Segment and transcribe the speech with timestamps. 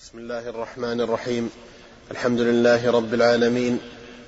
[0.00, 1.50] بسم الله الرحمن الرحيم.
[2.10, 3.78] الحمد لله رب العالمين.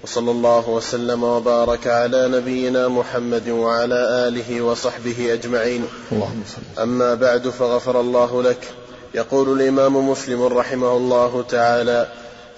[0.05, 5.85] وصلى الله وسلم وبارك على نبينا محمد وعلى آله وصحبه أجمعين.
[6.13, 8.69] اللهم صل أما بعد فغفر الله لك.
[9.15, 12.07] يقول الإمام مسلم رحمه الله تعالى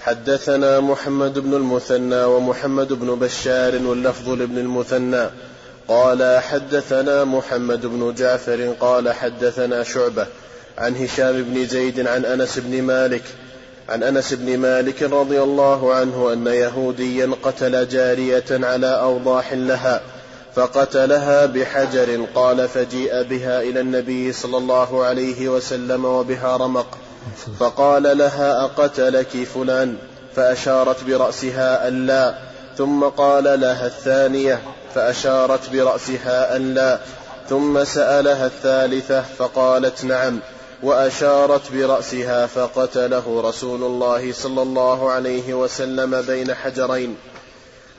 [0.00, 5.30] حدثنا محمد بن المثنى ومحمد بن بشار واللفظ لابن المثنى.
[5.88, 10.26] قال حدثنا محمد بن جعفر قال حدثنا شعبة.
[10.78, 13.22] عن هشام بن زيد عن أنس بن مالك
[13.88, 20.00] عن أنس بن مالك رضي الله عنه أن يهوديا قتل جارية على أوضاح لها
[20.54, 26.98] فقتلها بحجر قال فجيء بها إلى النبي صلى الله عليه وسلم وبها رمق
[27.60, 29.96] فقال لها أقتلك فلان؟
[30.36, 32.34] فأشارت برأسها أن لا
[32.78, 34.60] ثم قال لها الثانية
[34.94, 36.98] فأشارت برأسها أن لا
[37.48, 40.40] ثم سألها الثالثة فقالت نعم.
[40.84, 47.16] وأشارت برأسها فقتله رسول الله صلى الله عليه وسلم بين حجرين.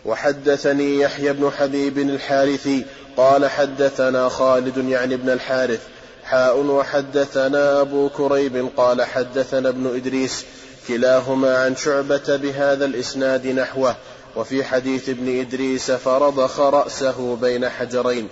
[0.05, 2.86] وحدثني يحيى بن حبيب الحارثي
[3.17, 5.81] قال حدثنا خالد يعني ابن الحارث
[6.23, 10.45] حاء وحدثنا أبو كريب قال حدثنا ابن إدريس
[10.88, 13.95] كلاهما عن شعبة بهذا الإسناد نحوه
[14.36, 18.30] وفي حديث ابن إدريس فرضخ رأسه بين حجرين.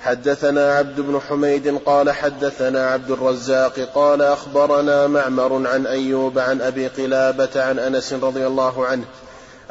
[0.00, 6.86] حدثنا عبد بن حميد قال حدثنا عبد الرزاق قال أخبرنا معمر عن أيوب عن أبي
[6.86, 9.04] قلابة عن أنس رضي الله عنه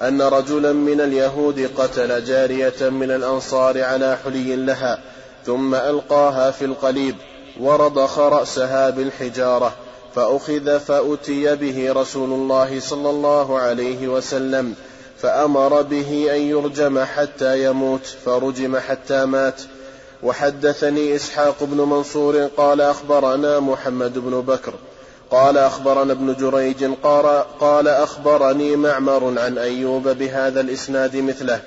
[0.02, 5.00] أن رجلا من اليهود قتل جارية من الأنصار على حلي لها
[5.46, 7.16] ثم ألقاها في القليب
[7.60, 9.74] ورضخ رأسها بالحجارة
[10.16, 14.76] فأخذ فأتي به رسول الله صلى الله عليه وسلم
[15.18, 19.62] فأمر به أن يرجم حتى يموت فرجم حتى مات
[20.24, 24.74] وحدثني إسحاق بن منصور قال أخبرنا محمد بن بكر
[25.32, 26.86] قال أخبرنا ابن جريج
[27.60, 31.62] قال أخبرني معمر عن أيوب بهذا الإسناد مثله.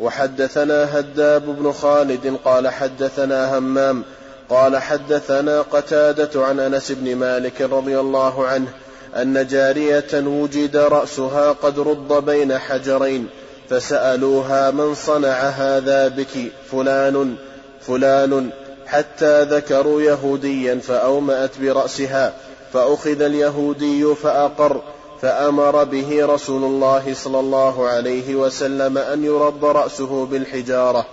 [0.00, 4.04] وحدثنا هداب بن خالد قال حدثنا همام
[4.50, 8.68] قال حدثنا قتادة عن أنس بن مالك رضي الله عنه
[9.16, 13.28] أن جارية وجد رأسها قد رد بين حجرين
[13.68, 17.36] فسألوها من صنع هذا بك فلان
[17.80, 18.50] فلان
[18.86, 22.32] حتى ذكروا يهوديا فأومأت برأسها
[22.72, 24.82] فأخذ اليهودي فأقر
[25.22, 31.06] فأمر به رسول الله صلى الله عليه وسلم أن يرد رأسه بالحجارة.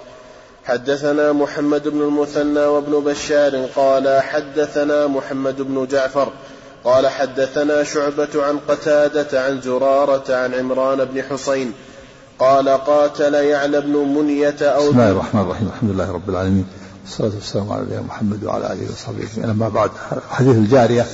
[0.65, 6.29] حدثنا محمد بن المثنى وابن بشار قال حدثنا محمد بن جعفر
[6.83, 11.73] قال حدثنا شعبة عن قتادة عن زرارة عن عمران بن حسين
[12.39, 15.67] قال قاتل يعلى بن منية أو بسم الله الرحمن الرحيم.
[15.67, 16.65] الحمد لله رب العالمين.
[17.03, 19.49] والصلاة والسلام على نبينا محمد وعلى آله وصحبه أجمعين.
[19.49, 19.91] أما بعد
[20.29, 21.05] حديث الجارية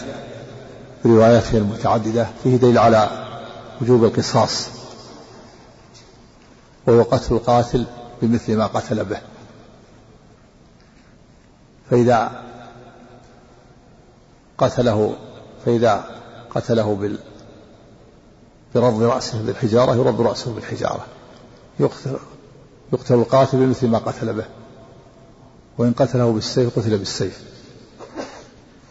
[1.05, 3.09] برواياته المتعددة فيه دليل على
[3.81, 4.67] وجوب القصاص
[6.87, 7.85] وهو قتل القاتل
[8.21, 9.21] بمثل ما قتل به.
[11.89, 12.31] فإذا
[14.57, 15.15] قتله
[15.65, 16.05] فإذا
[16.55, 17.17] قتله بال
[18.75, 21.05] برد رأسه بالحجارة يرد رأسه بالحجارة.
[21.79, 22.17] يقتل
[22.93, 24.45] يقتل القاتل بمثل ما قتل به.
[25.77, 27.43] وإن قتله بالسيف قتل بالسيف.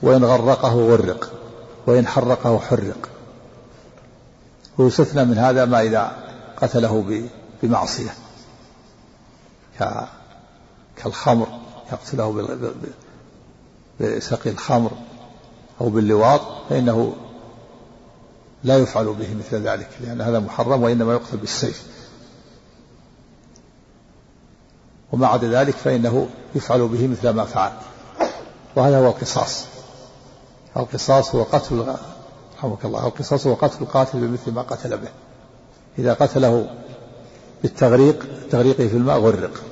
[0.02, 1.32] وإن غرقه غرق.
[1.86, 3.08] وإن حرقه حرق.
[4.78, 6.16] ويستثنى من هذا ما إذا
[6.56, 7.28] قتله
[7.62, 8.14] بمعصية.
[10.96, 11.46] كالخمر
[11.92, 12.50] يقتله
[14.00, 14.90] بسقي الخمر
[15.80, 17.16] أو باللواط فإنه
[18.64, 21.82] لا يفعل به مثل ذلك لأن هذا محرم وإنما يقتل بالسيف.
[25.12, 27.72] وما عدا ذلك فإنه يفعل به مثل ما فعل.
[28.76, 29.64] وهذا هو القصاص.
[30.76, 31.94] القصاص هو قتل
[32.58, 35.08] رحمك الله القصاص هو قتل القاتل بمثل ما قتل به.
[35.98, 36.70] إذا قتله
[37.62, 39.62] بالتغريق تغريقه في الماء غرق.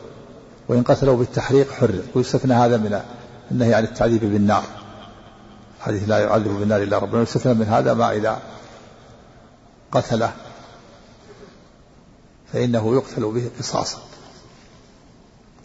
[0.69, 2.05] وإن قتله بالتحريق حرق.
[2.15, 3.01] ويستثنى هذا من
[3.51, 4.65] النهي عن التعذيب بالنار.
[5.81, 7.23] حديث لا يعذب بالنار إلا ربنا.
[7.23, 8.39] يستثنى من هذا ما إذا
[9.93, 10.33] قتله
[12.53, 13.99] فإنه يقتل به قصاصا.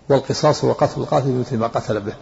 [0.09, 2.13] والقصاص هو قتل القاتل بمثل ما قتل به.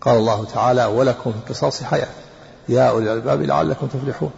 [0.00, 2.08] قال الله تعالى ولكم في القصاص حياة.
[2.68, 4.30] يا أولي الألباب لعلكم تفلحون.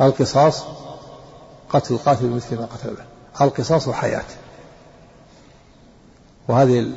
[0.00, 0.64] القصاص
[1.68, 3.04] قتل القاتل بمثل ما قتل به.
[3.44, 4.24] القصاص حياة.
[6.48, 6.92] وهذه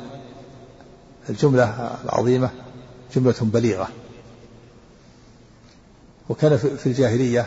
[1.28, 2.50] الجملة العظيمة
[3.14, 3.88] جملة بليغة.
[6.28, 7.46] وكان في الجاهلية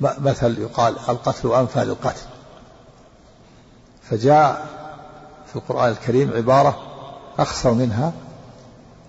[0.00, 2.22] مثل يقال القتل أنفى للقتل
[4.02, 4.66] فجاء
[5.46, 6.82] في القرآن الكريم عبارة
[7.38, 8.12] أخصر منها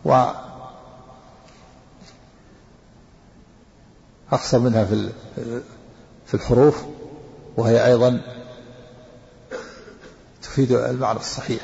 [0.06, 0.26] و
[4.32, 5.10] أقصر منها في
[6.26, 6.84] في الحروف
[7.58, 8.22] وهي أيضا
[10.42, 11.62] تفيد المعنى الصحيح.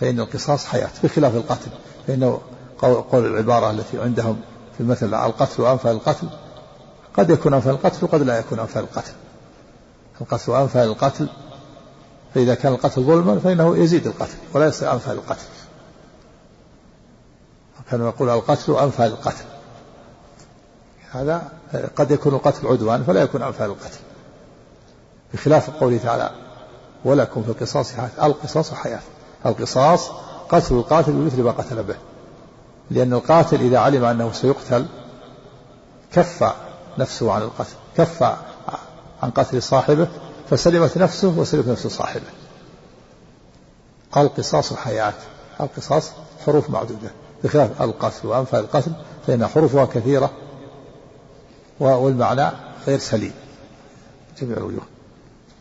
[0.00, 1.70] فإن القصاص حياة بخلاف القتل
[2.06, 2.40] فإنه
[2.80, 4.40] قول العبارة التي عندهم
[4.76, 6.28] في المثل القتل وأنفى القتل
[7.16, 9.12] قد يكون أنفى القتل وقد لا يكون أنفى القتل.
[10.20, 11.28] القتل وأنفى القتل
[12.34, 15.46] فإذا كان القتل ظلما فإنه يزيد القتل ولا يصير أنفى القتل.
[17.90, 19.44] كانوا يقول القتل أنفى القتل.
[21.10, 21.48] هذا
[21.96, 23.98] قد يكون القتل عدوان فلا يكون أنفى القتل.
[25.34, 26.30] بخلاف قوله تعالى
[27.04, 28.26] ولكم في القصاص حياة.
[28.26, 29.00] القصاص حياة.
[29.46, 30.10] القصاص
[30.48, 31.96] قتل القاتل بمثل ما قتل به.
[32.90, 34.86] لأن القاتل إذا علم أنه سيقتل
[36.12, 36.52] كف
[36.98, 38.22] نفسه عن القتل كف
[39.22, 40.08] عن قتل صاحبه
[40.50, 42.26] فسلمت نفسه وسلمت نفس صاحبه.
[44.16, 45.14] القصاص حياة
[45.60, 46.10] القصاص
[46.46, 47.10] حروف معدودة
[47.44, 48.92] بخلاف القتل وأنفى القتل
[49.26, 50.30] فإن حروفها كثيرة
[51.80, 52.50] والمعنى
[52.86, 53.32] غير سليم.
[54.40, 54.82] جميع الوجوه.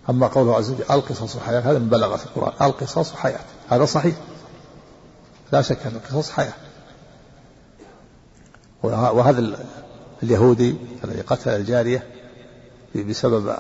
[0.10, 2.68] أما قوله عز وجل القصاص حياة هذا من بلغ في القرآن.
[2.68, 3.40] القصاص حياة
[3.70, 4.16] هذا صحيح.
[5.52, 6.54] لا شك أن القصاص حياة.
[8.84, 9.58] وهذا
[10.24, 12.04] اليهودي الذي قتل الجارية
[12.96, 13.56] بسبب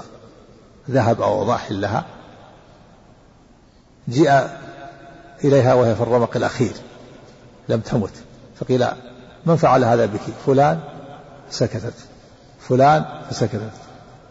[0.89, 2.05] ذهب أو ضاح لها
[4.07, 4.61] جاء
[5.43, 6.73] إليها وهي في الرمق الأخير
[7.69, 8.13] لم تمت
[8.59, 8.87] فقيل
[9.45, 10.79] من فعل هذا بك؟ فلان
[11.49, 11.93] سكتت
[12.59, 13.71] فلان فسكتت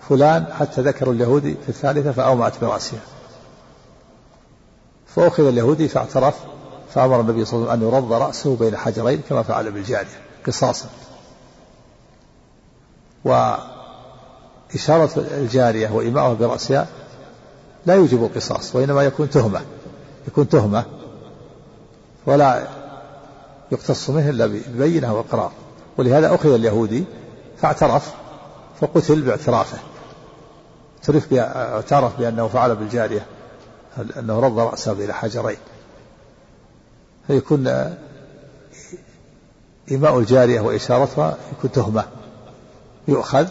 [0.08, 3.00] فلان حتى ذكروا اليهودي في الثالثة فأومأت برأسها.
[5.06, 6.34] فأخذ اليهودي فاعترف
[6.94, 10.88] فأمر النبي صلى الله عليه وسلم أن يرض رأسه بين حجرين كما فعل بالجارية قصاصا.
[13.25, 16.87] وإشارة الجارية وإيماؤها برأسها
[17.87, 19.61] لا يوجب القصاص وإنما يكون تهمة
[20.29, 20.85] يكون تهمة
[22.26, 22.69] ولا
[23.73, 25.53] يقتص منه إلا ببينة وإقرار.
[25.97, 27.05] ولهذا أخذ اليهودي
[27.61, 28.15] فاعترف
[28.81, 29.79] فقتل باعترافه.
[30.99, 33.26] اعترف اعترف بأنه فعل بالجارية
[34.19, 35.56] أنه رض رأسه إلى حجرين.
[37.26, 37.94] فيكون
[39.91, 42.05] إيماء الجارية وإشارتها يكون تهمة.
[43.08, 43.49] يؤخذ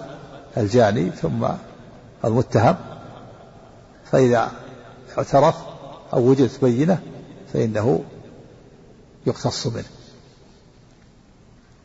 [0.57, 1.47] الجاني ثم
[2.25, 2.75] المتهم
[4.11, 4.51] فإذا
[5.17, 5.55] اعترف
[6.13, 6.99] أو وجدت بينة
[7.53, 8.03] فإنه
[9.27, 9.85] يقتص منه.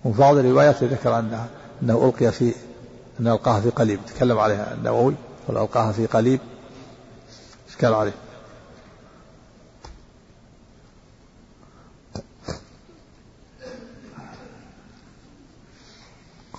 [0.04, 1.48] وفي بعض الروايات ذكر أنه
[1.82, 2.54] أنه ألقي في
[3.20, 5.14] أن ألقاها في قليب تكلم عليها النووي
[5.48, 6.40] قال ألقاها في قليب
[7.68, 8.12] إشكال عليه؟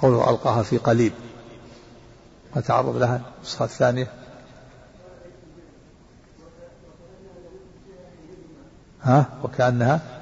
[0.03, 1.13] قوله ألقاها في قليب.
[2.55, 4.07] وتعرض لها النسخة الثانية.
[9.01, 10.21] ها؟ وكأنها؟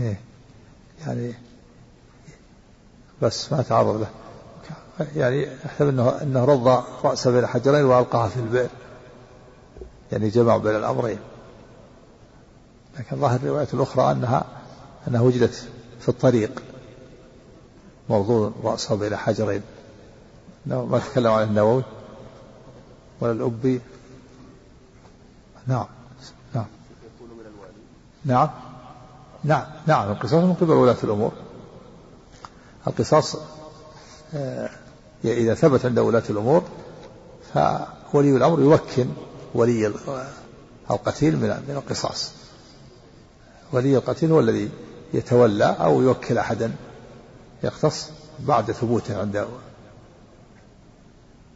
[0.00, 0.20] إيه.
[1.06, 1.34] يعني
[3.22, 4.10] بس ما تعرض له.
[5.16, 8.70] يعني احسب انه إنه رضى رأسه بين حجرين وألقاها في البئر.
[10.12, 11.18] يعني جمع بين الأمرين.
[12.98, 14.44] لكن ظاهر الرواية الأخرى أنها
[15.08, 15.68] أنها وجدت
[16.00, 16.62] في الطريق.
[18.08, 19.62] موضوع رأسه بين حجرين.
[20.66, 21.82] ما تكلم عن النووي
[23.20, 23.80] ولا الأبي.
[25.66, 25.86] نعم
[26.54, 26.66] نعم.
[28.24, 28.50] نعم
[29.44, 30.10] نعم نعم.
[30.10, 31.32] القصاص من قبل ولاة الأمور.
[32.86, 33.36] القصاص
[34.34, 34.70] آه،
[35.24, 36.64] إذا ثبت عند ولاة الأمور
[38.12, 39.06] فولي الأمر يوكل
[39.54, 39.92] ولي
[40.90, 42.32] القتيل من القصاص.
[43.72, 44.70] ولي القتيل هو الذي
[45.14, 46.72] يتولى أو يوكل أحدا.
[47.62, 49.48] يقتص بعد ثبوته عند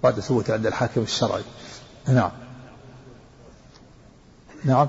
[0.02, 1.42] بعد ثبوته عند الحاكم الشرعي.
[2.08, 2.30] نعم.
[4.64, 4.88] نعم.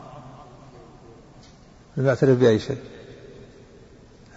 [1.97, 2.81] لم يعترف بأي شيء.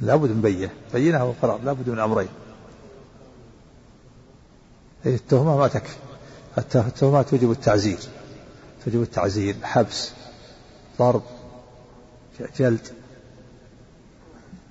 [0.01, 0.71] لابد من بينة.
[0.93, 1.61] بينة وقرار.
[1.65, 2.29] لابد من أمرين.
[5.07, 5.97] التهمة ما تكفي.
[6.59, 7.99] التهمة توجب التعزير.
[8.85, 10.11] توجب التعزير حبس
[10.99, 11.23] ضرب
[12.57, 13.00] جلد.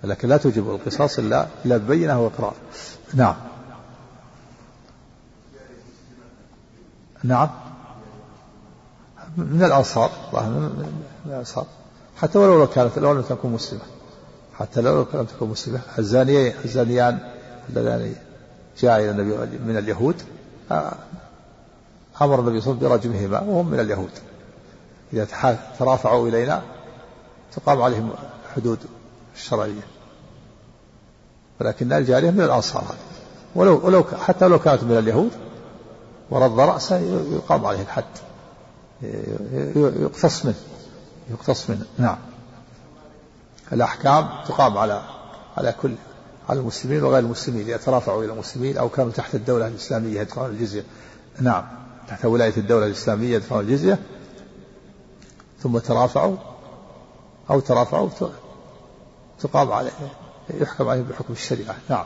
[0.04, 2.54] لكن لا توجب القصاص إلا إلا ببينة وإقرار.
[3.14, 3.36] نعم.
[7.24, 7.50] نعم.
[9.38, 11.66] من الأنصار من الأنصار.
[12.18, 13.82] حتى ولو كانت لو لم تكن مسلمة.
[14.60, 15.82] حتى لو لم تكن مسلمة.
[16.00, 17.20] الزانيين الزانيان
[17.70, 18.16] اللذان
[18.80, 20.16] جاء إلى النبي من اليهود
[22.22, 24.12] أمر النبي صلى الله عليه وسلم برجمهما وهم من اليهود.
[25.14, 26.62] إذا ترافعوا إلينا
[27.56, 28.10] تقام عليهم
[28.56, 28.80] حدود
[29.36, 29.88] الشرعية.
[31.62, 32.96] ولكن الجارية من الأنصار
[33.56, 35.32] ولو ولو حتى لو كانت من اليهود
[36.30, 36.98] ورد رأسه
[37.34, 38.04] يقام عليه الحد.
[40.02, 40.56] يقتص منه.
[41.30, 41.86] يقتص منه.
[41.98, 42.18] نعم.
[43.74, 45.02] الأحكام تقام على
[45.58, 45.96] على كل
[46.50, 47.68] على المسلمين وغير المسلمين.
[47.68, 50.84] إذا ترافعوا إلى المسلمين أو كانوا تحت الدولة الإسلامية يدفعون الجزية.
[51.40, 51.66] نعم.
[52.08, 54.00] تحت ولاية الدولة الإسلامية يدفعون الجزية.
[55.64, 56.36] ثم ترافعوا
[57.50, 58.10] أو ترافعوا
[59.42, 59.92] تقام عليه
[60.50, 61.76] يحكم عليهم بحكم الشريعة.
[61.90, 62.06] نعم.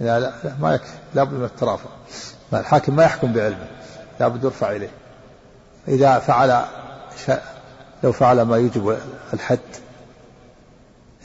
[0.00, 0.98] لا لا, لا ما يكفي.
[1.14, 1.90] لابد من الترافع.
[2.52, 3.66] الحاكم ما يحكم بعلمه.
[4.20, 4.90] لابد يرفع إليه.
[5.88, 6.64] إذا فعل
[7.26, 7.40] شيء
[8.04, 8.98] لو فعل ما يوجب
[9.34, 9.58] الحد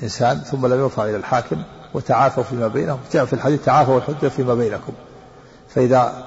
[0.03, 4.53] إنسان ثم لم يرفع إلى الحاكم وتعافوا فيما بينهم جاء في الحديث تعافوا الحدود فيما
[4.53, 4.93] بينكم.
[5.69, 6.25] فإذا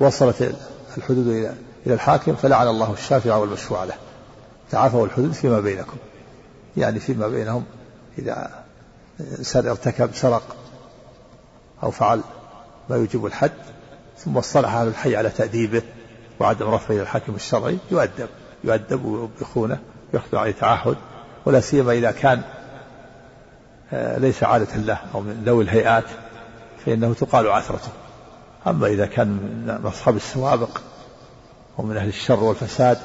[0.00, 0.54] وصلت
[0.96, 1.26] الحدود
[1.86, 3.94] إلى الحاكم فلعن الله الشافع والمشفوع له.
[4.70, 5.96] تعافوا الحدود فيما بينكم.
[6.76, 7.64] يعني فيما بينهم
[8.18, 8.64] إذا
[9.38, 10.56] إنسان ارتكب سرق
[11.82, 12.20] أو فعل
[12.90, 13.52] ما يوجب الحد
[14.18, 15.82] ثم اصطلح أهل الحي على تأديبه
[16.40, 18.28] وعدم رفعه إلى الحاكم الشرعي يؤدب
[18.64, 19.78] يؤدب ويوبخونه
[20.12, 20.96] ويأخذ عليه تعهد
[21.46, 22.42] ولا سيما إذا كان
[23.92, 26.04] آه، ليس عادة له أو من ذوي الهيئات
[26.86, 27.88] فإنه تقال عثرته.
[28.66, 30.80] أما إذا كان من أصحاب السوابق
[31.78, 32.98] ومن أهل الشر والفساد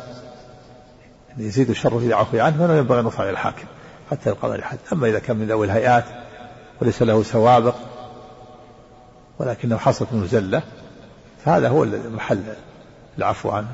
[1.38, 3.66] يزيد شره إذا عفي عنه فلا ينبغي يرفع إلى الحاكم
[4.12, 4.78] حتى عليه الحد.
[4.94, 6.06] أما إذا كان من ذوي الهيئات
[6.82, 7.76] وليس له سوابق
[9.40, 10.64] ولكنه حصلت منه زلة
[11.46, 11.86] فهذا هو
[12.16, 12.44] محل
[13.18, 13.72] العفو عنه.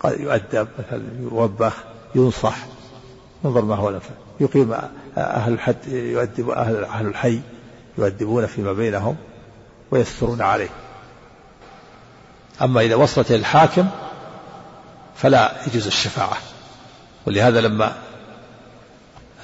[0.00, 1.72] قد يؤدب مثلا يوبخ
[2.14, 2.56] ينصح
[3.44, 4.74] انظر ما هو الأنفع يقيم
[5.16, 7.40] أهل الحد يؤدب أهل أهل الحي
[7.98, 9.16] يؤدبون فيما بينهم
[9.90, 10.68] ويسترون عليه.
[12.62, 13.86] أما إذا وصلت إلى الحاكم
[15.16, 16.36] فلا يجوز الشفاعة.
[17.28, 17.92] ولهذا لما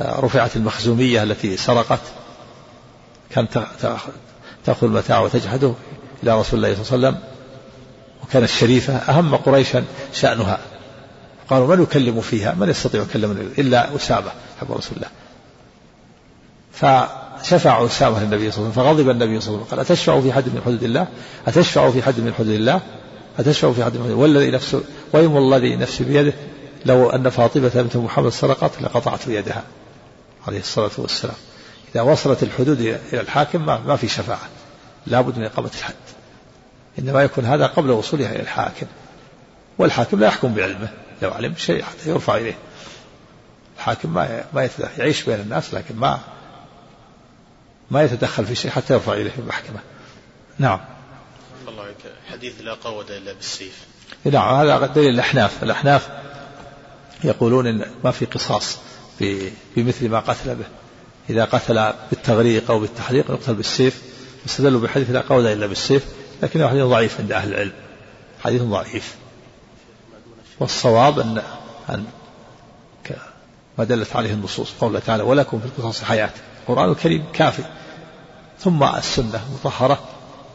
[0.00, 2.00] رفعت المخزومية التي سرقت
[3.30, 3.66] كانت
[4.64, 5.74] تأخذ المتاع وتجحده
[6.22, 7.28] إلى رسول الله صلى الله عليه وسلم
[8.22, 10.58] وكانت شريفة أهم قريشا شأنها.
[11.50, 15.08] قالوا من يكلم فيها؟ من يستطيع يكلم إلا أسامة حب رسول الله.
[16.72, 20.20] فشفع أسامة للنبي صلى الله عليه وسلم فغضب النبي صلى الله عليه وسلم قال أتشفع
[20.20, 21.08] في حد من حدود الله؟
[21.46, 22.80] أتشفع في حد من حدود الله؟
[23.38, 26.32] أتشفع في حد من حدود والذي نفسه ويم الذي نفسي بيده؟
[26.84, 29.62] لو أن فاطمة بنت محمد سرقت لقطعت يدها
[30.46, 31.36] عليه الصلاة والسلام.
[31.94, 34.48] إذا وصلت الحدود إلى الحاكم ما, ما في شفاعة.
[35.06, 35.94] لابد من إقامة الحد.
[36.98, 38.86] إنما يكون هذا قبل وصولها إلى الحاكم.
[39.78, 40.88] والحاكم لا يحكم بعلمه.
[41.22, 42.58] لو علم شيء حتى يرفع إليه.
[43.76, 46.20] الحاكم ما ما يعيش بين الناس لكن ما
[47.90, 49.78] ما يتدخل في شيء حتى يرفع إليه المحكمة.
[50.58, 50.80] نعم.
[51.68, 51.84] الله
[52.30, 53.84] حديث لا قود إلا بالسيف.
[54.24, 55.62] نعم هذا دليل الأحناف.
[55.62, 56.08] الأحناف
[57.24, 58.78] يقولون إن ما في قصاص
[59.76, 60.64] بمثل ما قتل به.
[61.30, 64.02] إذا قتل بالتغريق أو بالتحريق يقتل بالسيف.
[64.46, 66.04] استدلوا بحديث لا قول إلا بالسيف
[66.42, 67.72] لكنه حديث ضعيف عند أهل العلم.
[68.44, 69.16] حديث ضعيف.
[70.60, 71.42] والصواب أن
[71.90, 72.04] أن
[73.78, 76.30] ما دلت عليه النصوص قوله تعالى ولكم في القصاص حياة.
[76.62, 77.62] القرآن الكريم كافي.
[78.60, 80.00] ثم السنة مطهرة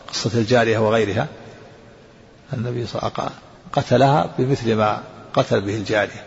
[0.07, 1.27] قصة الجارية وغيرها
[2.53, 3.39] النبي صلى الله عليه وسلم
[3.73, 6.25] قتلها بمثل ما قتل به الجارية.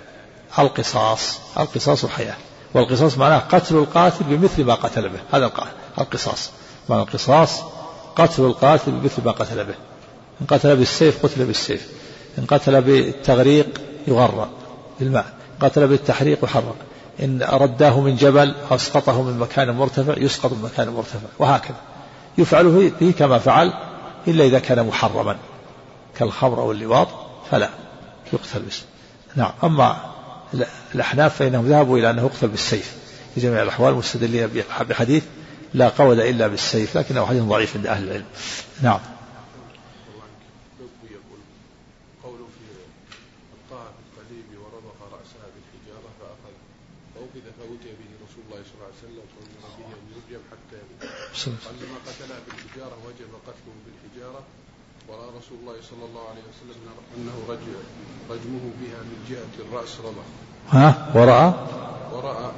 [0.59, 1.39] القصاص.
[1.59, 2.37] القصاص حياة.
[2.75, 5.19] والقصاص معناه قتل القاتل بمثل ما قتل به.
[5.33, 5.53] هذا
[5.99, 6.51] القصاص.
[6.89, 7.61] معنى القصاص
[8.17, 9.75] قتل القاتل بمثل ما قتل به.
[10.41, 11.89] إن قتل بالسيف قتل بالسيف.
[12.39, 14.49] إن قتل بالتغريق يغرق
[15.01, 15.27] بالماء.
[15.53, 16.77] إن قتل بالتحريق يحرق.
[17.23, 21.29] إن رداه من جبل أو أسقطه من مكان مرتفع يسقط من مكان مرتفع.
[21.39, 21.77] وهكذا.
[22.39, 23.73] يفعل به كما فعل
[24.29, 25.37] إلا إذا كان محرما.
[26.19, 27.09] كالخمر أو اللواط
[27.51, 27.69] فلا.
[28.33, 28.85] يقتل بالسيف
[29.37, 29.53] نعم.
[29.65, 30.12] أما
[30.95, 32.93] الأحناف فإنهم ذهبوا إلى أنه يقتل بالسيف.
[33.35, 34.51] في جميع الأحوال مستدلين
[34.89, 35.25] بحديث
[35.75, 38.25] لا قول إلا بالسيف لكنه حديث ضعيف عند أهل العلم.
[38.83, 39.01] نعم.
[51.43, 54.43] قال لما قتله بالحجارة وجب قتله بالحجارة
[55.09, 56.79] ورأى رسول الله صلى الله عليه وسلم
[57.17, 57.75] أنه رجم
[58.31, 60.25] رجمه بها من جهة الرأس رضا
[60.71, 61.53] ها؟ ورأى
[62.13, 62.51] ورأى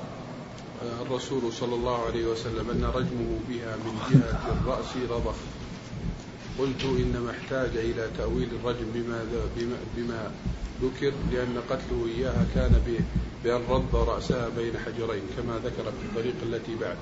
[1.02, 5.34] الرسول صلى الله عليه وسلم أن رجمه بها من جهة الرأس رضخ
[6.58, 9.24] قلت إنما احتاج إلى تأويل الرجم بما,
[9.56, 10.30] بما, بما
[10.82, 12.80] ذكر لأن قتله إياها كان
[13.44, 16.96] بأن رض رأسها بين حجرين كما ذكر في الطريق التي بعد.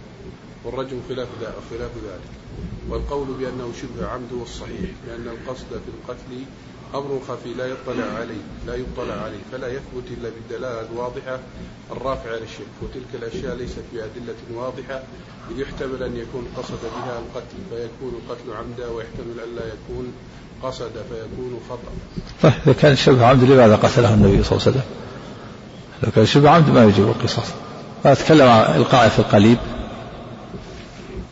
[0.65, 1.29] والرجم خلاف
[1.71, 2.31] خلاف ذلك.
[2.89, 6.45] والقول بأنه شبه عمد هو الصحيح لأن القصد في القتل
[6.95, 11.39] أمر خفي لا يطلع عليه لا يطلع عليه فلا يثبت إلا بالدلالة الواضحة
[11.93, 15.03] الرافعة للشرك وتلك الأشياء ليست بأدلة واضحة
[15.51, 20.13] إذ يحتمل أن يكون قصد بها القتل فيكون القتل عمدا ويحتمل أن لا يكون
[20.63, 21.93] قصد فيكون خطأ.
[22.43, 24.83] طيب إذا كان شبه عمد لماذا قتله النبي صلى الله عليه وسلم؟
[26.03, 27.47] لو كان شبه عمد ما يجب القصاص.
[28.05, 29.59] فأتكلم عن القاء في القليب.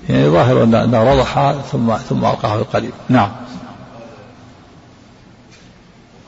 [0.09, 2.93] يعني ظاهر أنه رضح ثم ثم ألقاه في القليب.
[3.09, 3.31] نعم.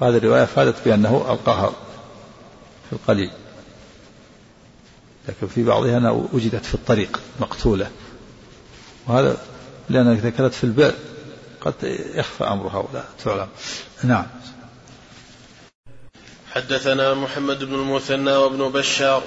[0.00, 1.72] هذه الرواية افادت بأنه ألقاها
[2.90, 3.30] في القليل
[5.28, 7.90] لكن في بعضها أنها وجدت في الطريق مقتولة
[9.06, 9.36] وهذا
[9.88, 10.94] لأنها إذا كانت في البئر
[11.60, 11.74] قد
[12.14, 13.48] يخفى أمرها ولا تعلم.
[14.04, 14.26] نعم.
[16.52, 19.22] حدثنا محمد بن المثنى وابن بشار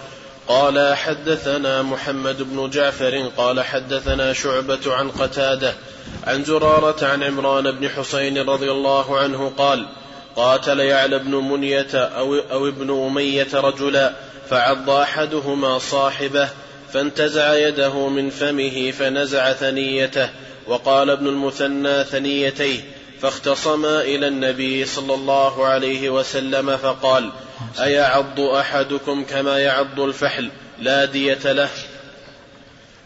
[0.48, 5.76] قال حدثنا محمد بن جعفر قال حدثنا شعبة عن قتادة
[6.24, 9.88] عن زرارة عن عمران بن حسين رضي الله عنه قال
[10.36, 14.14] قاتل يعلى بن منية أو, أو ابن أمية رجلا
[14.50, 16.50] فعض أحدهما صاحبه
[16.94, 20.30] فانتزع يده من فمه فنزع ثنيته
[20.68, 22.80] وقال ابن المثنى ثنيتيه
[23.22, 27.32] فاختصما إلى النبي صلى الله عليه وسلم فقال
[27.80, 31.70] أيعض أحدكم كما يعض الفحل؟ لا دية له.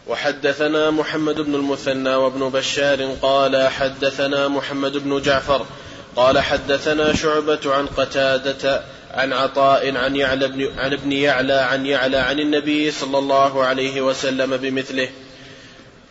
[0.06, 5.66] وحدثنا محمد بن المثنى وابن بشار قال حدثنا محمد بن جعفر
[6.16, 8.82] قال حدثنا شعبة عن قتادة
[9.14, 14.00] عن عطاء عن يعلى بن عن ابن يعلى عن يعلى عن النبي صلى الله عليه
[14.00, 15.08] وسلم بمثله.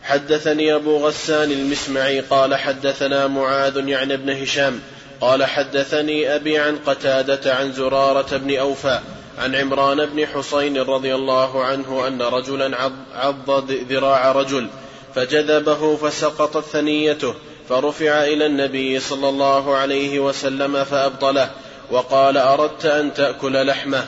[0.04, 4.80] حدثني أبو غسان المسمعي قال حدثنا معاذ يعني ابن هشام
[5.22, 9.00] قال حدثني أبي عن قتادة عن زرارة بن أوفى
[9.38, 14.68] عن عمران بن حصين رضي الله عنه أن رجلا عض ذراع رجل
[15.16, 17.36] فجذبه فسقطت ثنيته
[17.70, 21.50] فرفع إلى النبي صلى الله عليه وسلم فأبطله
[21.92, 24.06] وقال أردت أن تأكل لحمة.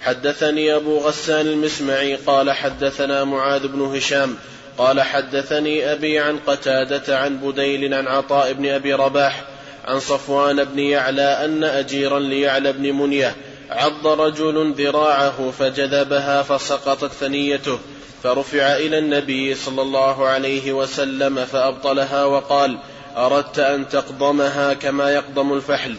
[0.00, 4.36] حدثني أبو غسان المسمعي قال حدثنا معاذ بن هشام
[4.78, 9.44] قال حدثني أبي عن قتادة عن بديل عن عطاء بن أبي رباح
[9.84, 13.36] عن صفوان بن يعلى أن أجيرا ليعلى بن منية
[13.70, 17.78] عض رجل ذراعه فجذبها فسقطت ثنيته
[18.26, 22.78] فرفع إلى النبي صلى الله عليه وسلم فأبطلها وقال
[23.16, 25.96] أردت أن تقضمها كما يقضم الفحل.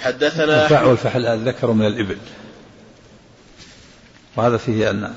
[0.00, 2.16] حدثنا الفحل الذكر من الإبل.
[4.36, 5.14] وهذا فيه أن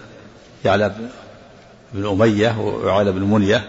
[0.66, 0.96] يعلى
[1.94, 3.68] بن أمية ويعلى بن منية.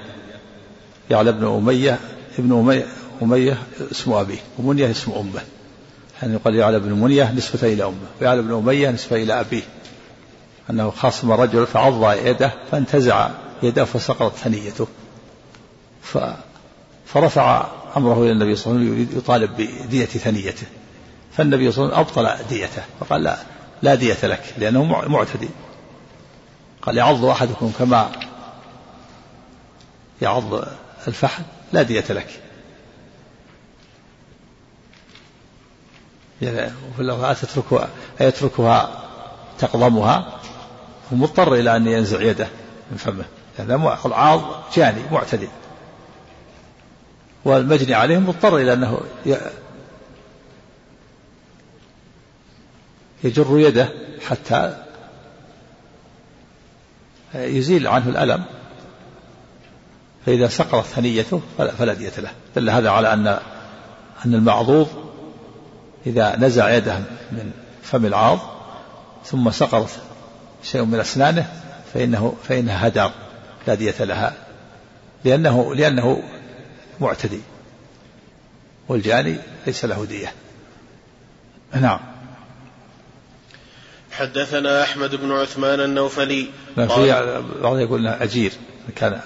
[1.10, 1.98] يعلى بن أمية
[2.38, 2.86] ابن أمية
[3.22, 3.58] أمية
[3.90, 5.42] اسم أبيه ومنية اسم أمه.
[6.22, 9.62] يعني يقال يعلى بن منية نسبة إلى أمه ويعلى بن أمية نسبة إلى أبيه.
[10.70, 13.30] أنه خاصم رجل فعض يده فانتزع
[13.62, 14.86] يده فسقطت ثنيته.
[16.02, 16.18] ف
[17.06, 20.66] فرفع أمره إلى النبي صلى الله عليه وسلم يريد يطالب بدية ثنيته.
[21.32, 23.38] فالنبي صلى الله عليه وسلم أبطل ديته فقال لا
[23.82, 25.48] لا دية لك لأنه معتدي.
[26.82, 28.10] قال يعض أحدكم كما
[30.22, 30.64] يعض
[31.08, 32.40] الفحل لا دية لك.
[36.42, 36.72] يعني
[37.34, 37.88] تتركها
[38.20, 39.04] يتركها
[39.58, 40.40] تقضمها؟
[41.12, 42.48] ومضطر إلى أن ينزع يده
[42.90, 43.24] من فمه.
[43.58, 44.42] هذا العاض
[44.76, 45.48] جاني معتدي
[47.44, 49.00] والمجني عليه مضطر إلى أنه
[53.24, 53.88] يجر يده
[54.26, 54.84] حتى
[57.34, 58.44] يزيل عنه الألم.
[60.26, 62.30] فإذا سقطت ثنيته فلا دية له.
[62.56, 63.26] دل هذا على أن
[64.26, 64.88] أن المعضوض
[66.06, 66.98] إذا نزع يده
[67.32, 67.50] من
[67.82, 68.38] فم العاض
[69.24, 70.00] ثم سقطت
[70.62, 71.52] شيء من أسنانه
[71.94, 73.10] فإنه فإنها هدر
[73.66, 74.32] لا دية لها
[75.24, 76.22] لأنه لأنه
[77.00, 77.40] معتدي.
[78.88, 80.32] والجاني ليس له دية.
[81.80, 82.00] نعم.
[84.12, 86.46] حدثنا أحمد بن عثمان النوفلي.
[86.76, 88.52] في بعض يقول أجير.
[88.96, 89.20] كان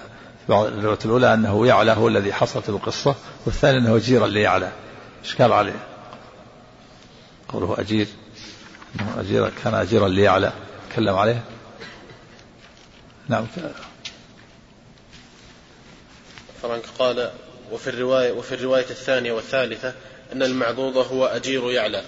[0.46, 0.66] في بعض
[1.04, 3.14] الأولى أنه يعلى هو الذي حصلت القصة
[3.46, 4.72] والثاني أنه أجيرا ليعلى.
[5.24, 5.86] إشكال عليه؟
[7.48, 8.06] قوله أجير.
[9.00, 10.52] أنه أجير كان أجيرا ليعلى.
[10.92, 11.42] تكلم عليه
[13.28, 13.46] نعم.
[16.62, 17.30] فرانك قال
[17.72, 19.94] وفي الرواية وفي الرواية الثانية والثالثة
[20.32, 22.02] أن المعضوض هو أجير يعلى.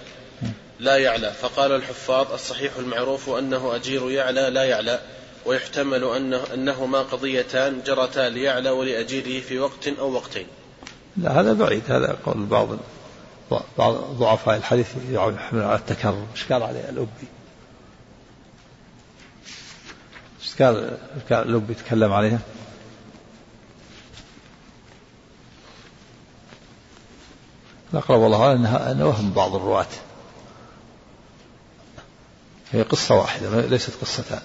[0.81, 1.33] لا يعلى.
[1.33, 5.01] فقال الحفاظ الصحيح المعروف أنه أجير يعلى لا يعلى
[5.47, 10.47] ويحتمل أنه أنهما قضيتان جرتا ليعلى ولأجيره في وقت أو وقتين.
[11.17, 11.83] لا هذا بعيد.
[11.89, 12.69] هذا قول بعض
[13.79, 16.27] بعض ضعفاء الحديث يحمل على التكرر.
[16.35, 17.29] إيش قال عليه الأبي
[20.44, 20.99] إيش قال
[21.31, 22.39] لو بيتكلم عليها.
[27.93, 29.87] الأقرب والله أنها أنه وهم بعض الرواة.
[32.73, 34.43] هي قصة واحدة ليست قصتان.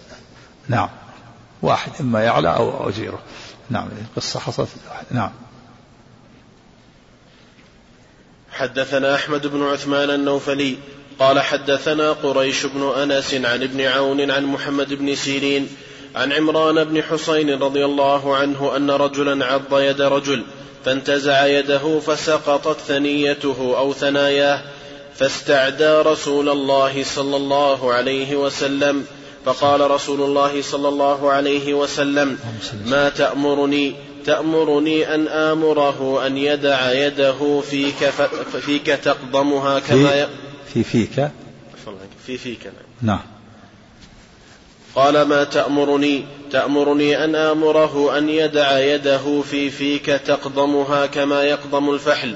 [0.67, 0.89] نعم.
[1.61, 3.19] واحد إما يعلى أو أجيره
[3.69, 4.69] نعم القصة حصلت.
[5.11, 5.31] نعم.
[8.51, 10.77] حدثنا أحمد بن عثمان النوفلي
[11.19, 15.69] قال حدثنا قريش بن أنس عن ابن عون عن محمد بن سيرين
[16.15, 20.43] عن عمران بن حسين رضي الله عنه أن رجلا عض يد رجل
[20.85, 24.61] فانتزع يده فسقطت ثنيته أو ثناياه
[25.15, 29.05] فاستعدى رسول الله صلى الله عليه وسلم
[29.45, 32.37] فقال رسول الله صلى الله عليه وسلم
[32.85, 33.95] ما تأمرني
[34.25, 38.09] تأمرني أن آمره أن يدع يده فيك
[38.61, 40.27] فيك تقضمها كما
[40.73, 41.31] في فيك
[42.25, 43.38] في فيك نعم, نعم.
[44.99, 52.35] قال ما تأمرني؟ تأمرني أن آمره أن يدع يده في فيك تقضمها كما يقضم الفحل.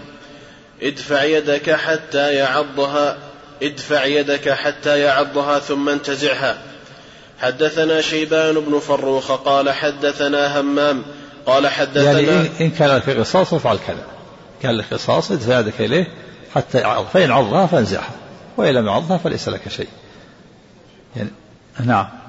[0.81, 3.17] ادفع يدك حتى يعضها
[3.63, 6.57] ادفع يدك حتى يعضها ثم انتزعها.
[7.39, 11.03] حدثنا شيبان بن فروخ قال حدثنا همام
[11.45, 14.05] قال حدثنا يعني إن كان لك قصاص فافعل كذا.
[14.61, 16.07] كان لك قصاص ادفع يدك إليه
[16.55, 18.15] حتى يعض فإن عضها فانزعها
[18.57, 19.89] وإن لم يعضها فليس لك شيء.
[21.15, 21.29] يعني
[21.85, 22.22] نعم.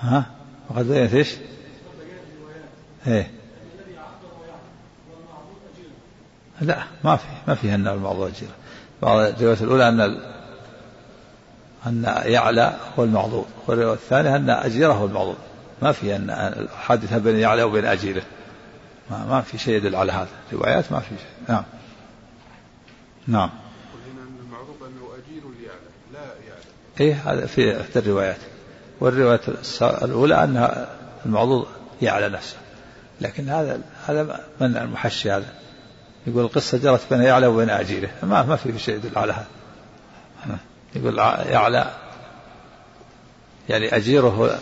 [0.00, 0.26] ها؟
[0.70, 1.34] وقد بينت إيش؟
[3.06, 3.30] إيه.
[6.60, 8.52] لا ما في ما في إن المعضول اجيره
[9.02, 10.00] بعض الروايات الأولى أن
[11.86, 15.36] أن يعلى هو المعضول والروايه الثانية أن أجيره هو المعضول
[15.82, 18.22] ما في إن حادثه بين يعلى وبين أجيره.
[19.10, 20.28] ما, ما في شيء يدل على هذا.
[20.52, 21.48] روايات ما في شيء.
[21.48, 21.64] نعم.
[23.26, 23.50] نعم.
[24.44, 25.80] المعروف أنه أجير ليعلى
[26.12, 26.62] لا يعلى.
[27.00, 28.38] إيه هذا في احدى الروايات.
[29.00, 29.40] والرواية
[29.82, 30.88] الأولى أنها
[31.26, 31.66] المعضوض
[32.02, 32.56] يعلى نفسه
[33.20, 35.46] لكن هذا هذا من المحشي هذا.
[36.26, 39.46] يقول القصة جرت بين يعلى وبين أجيره ما ما في شيء يدل على هذا.
[40.96, 41.90] يقول يعلى
[43.68, 44.58] يعني أجيره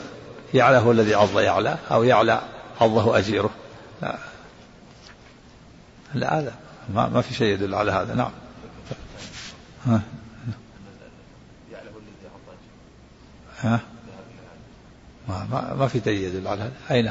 [0.55, 2.40] يعلى هو الذي عض يعلى أو يعلى
[2.81, 3.51] عضه أجيره.
[4.03, 4.18] لا,
[6.14, 6.55] لا هذا
[6.94, 8.14] ما, ما في شيء يدل على هذا.
[8.14, 8.31] نعم.
[9.87, 10.01] ها.
[13.61, 13.81] ها؟
[15.28, 16.72] ما, ما, في دليل يدل على هذا.
[16.90, 17.10] أين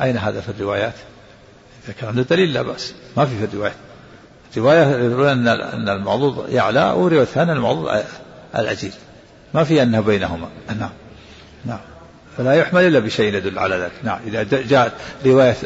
[0.00, 0.94] أين هذا في الروايات؟
[1.84, 2.94] إذا كان عنده دليل لا بأس.
[3.16, 3.76] ما في في الروايات
[4.56, 8.02] يقول أن أن المعضوض يعلى ورواية ثانية المعضوض
[8.56, 8.92] الأجيل
[9.54, 10.48] ما في أنه بينهما.
[10.78, 10.90] نعم.
[11.64, 11.80] نعم.
[12.36, 13.92] فلا يحمل إلا بشيء يدل على ذلك.
[14.02, 14.18] نعم.
[14.26, 14.92] إذا جاءت
[15.26, 15.56] رواية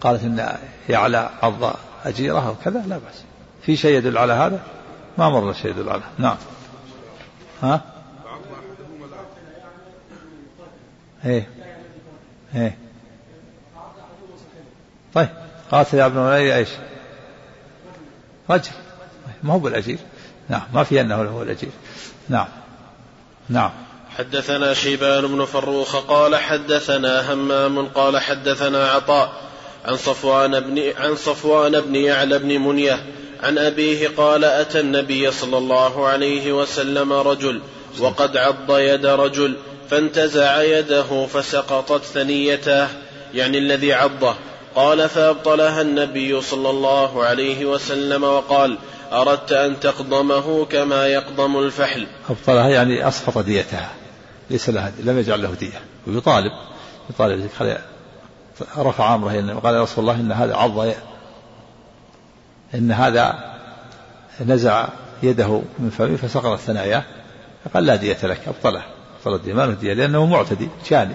[0.00, 0.56] قالت أن
[0.88, 3.22] يعلى عض أجيره أو كذا لا بأس.
[3.62, 4.60] في شيء يدل على هذا؟
[5.18, 6.02] ما مر شيء يدل على.
[6.18, 6.36] نعم.
[7.62, 7.80] ها؟
[11.24, 11.48] إيه.
[12.54, 12.78] إيه.
[15.14, 15.28] طيب
[15.70, 16.68] قاتل يا ابن أمية إيش؟
[18.50, 18.70] رجل.
[19.42, 19.98] ما هو بالأجير.
[20.48, 21.70] نعم ما في أنه هو الأجير.
[22.28, 22.48] نعم.
[23.48, 23.70] نعم.
[24.18, 29.32] حدثنا شيبان بن فروخ قال حدثنا همام قال حدثنا عطاء
[29.84, 33.02] عن صفوان بن عن صفوان بن يعلى بن منية
[33.42, 37.60] عن أبيه قال أتى النبي صلى الله عليه وسلم رجل
[38.00, 39.56] وقد عض يد رجل
[39.90, 42.88] فانتزع يده فسقطت ثنيته
[43.34, 44.34] يعني الذي عضه.
[44.74, 48.78] قال فأبطلها النبي صلى الله عليه وسلم وقال
[49.12, 52.06] أردت أن تقضمه كما يقضم الفحل.
[52.30, 53.90] أبطلها يعني أسقط ديتها.
[54.50, 55.80] ليس لها لم يجعل له دية.
[56.06, 56.52] ويطالب
[57.10, 57.48] يطالب
[58.78, 60.94] رفع أمره قال يا رسول الله إن هذا عض
[62.74, 63.54] إن هذا
[64.40, 64.88] نزع
[65.22, 67.02] يده من فمه فسقطت ثناياه.
[67.64, 68.82] فقال لا دية لك أبطله.
[69.26, 71.14] الدية ما له دية لأنه معتدي جاني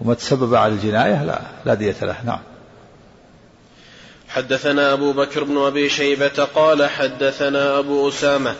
[0.00, 2.40] وما تسبب على الجناية لا لا دية له نعم.
[4.28, 8.54] حدثنا أبو بكر بن أبي شيبة قال حدثنا أبو أسامة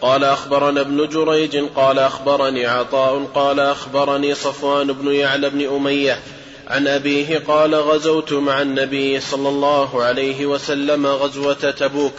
[0.00, 6.18] قال أخبرنا ابن جريج قال أخبرني عطاء قال أخبرني صفوان بن يعلى بن أمية
[6.68, 12.12] عن أبيه قال غزوت مع النبي صلى الله عليه وسلم غزوة تبوك.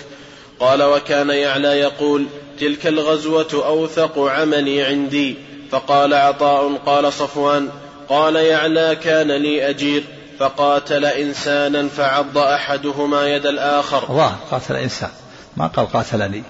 [0.59, 2.25] قال وكان يعلى يقول
[2.59, 5.35] تلك الغزوة أوثق عملي عندي.
[5.71, 7.69] فقال عطاء قال صفوان
[8.09, 10.03] قال يعلى كان لي أجير.
[10.39, 14.09] فقاتل إنسانا فعض أحدهما يد الآخر.
[14.09, 15.09] الله قاتل إنسان.
[15.57, 16.43] ما قال قاتلني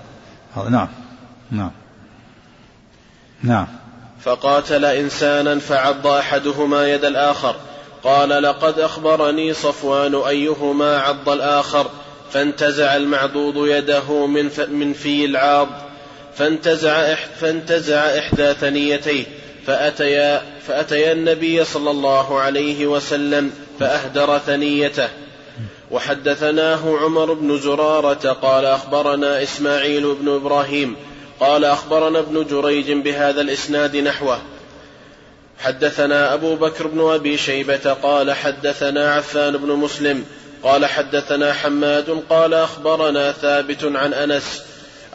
[0.70, 0.88] نعم
[1.52, 1.72] نعم
[3.44, 3.68] نعم.
[4.24, 7.56] فقاتل إنسانا فعض أحدهما يد الآخر.
[8.04, 11.88] قال لقد أخبرني صفوان أيهما عض الآخر.
[12.32, 15.68] فانتزع المعضوض يده من, من في العاض.
[16.38, 19.26] فانتزع, فانتزع إحدى ثنيتيه
[19.68, 25.10] فأتيا, فأتيا النبي صلى الله عليه وسلم فأهدر ثنيته.
[25.92, 30.96] وحدثناه عمر بن زرارة قال أخبرنا إسماعيل بن إبراهيم
[31.40, 34.42] قال أخبرنا ابن جريج بهذا الإسناد نحوه.
[35.60, 40.26] حدثنا أبو بكر بن أبي شيبة قال حدثنا عفان بن مسلم
[40.64, 44.62] قال حدثنا حماد قال أخبرنا ثابت عن أنس